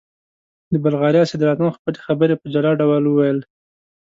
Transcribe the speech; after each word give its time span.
د 0.71 0.73
بلغاریا 0.83 1.23
صدراعظم 1.31 1.69
خپلې 1.77 1.97
خبرې 2.05 2.35
په 2.41 2.47
جلا 2.53 2.71
ډول 2.81 3.03
وویل. 3.07 3.39